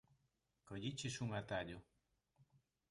[0.71, 1.79] Colliches un atallo.